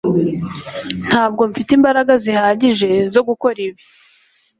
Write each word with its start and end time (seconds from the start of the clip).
ntabwo 1.07 1.41
mfite 1.49 1.71
imbaraga 1.77 2.13
zihagije 2.23 2.89
zo 3.13 3.21
gukora 3.27 3.57
ibi 3.67 3.81